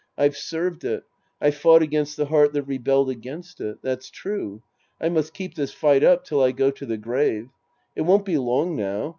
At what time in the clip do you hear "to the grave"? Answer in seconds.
6.71-7.49